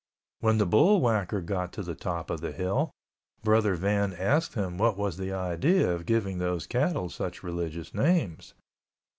[0.39, 2.89] When the bull whacker got to the top of the hill,
[3.43, 8.55] Brother Van asked him what was the idea of giving those cattle such religious names.